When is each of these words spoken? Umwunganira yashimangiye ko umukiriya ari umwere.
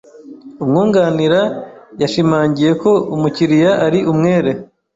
Umwunganira 0.63 1.41
yashimangiye 2.01 2.71
ko 2.81 2.91
umukiriya 3.15 3.71
ari 3.85 3.99
umwere. 4.11 4.51